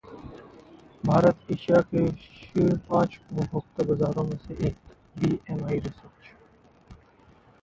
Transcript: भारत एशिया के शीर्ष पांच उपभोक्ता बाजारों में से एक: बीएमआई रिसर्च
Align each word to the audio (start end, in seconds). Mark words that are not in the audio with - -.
भारत 1.03 1.51
एशिया 1.51 1.81
के 1.91 2.05
शीर्ष 2.21 2.79
पांच 2.89 3.19
उपभोक्ता 3.33 3.85
बाजारों 3.89 4.23
में 4.23 4.35
से 4.47 4.53
एक: 4.67 4.75
बीएमआई 5.19 5.79
रिसर्च 5.79 6.33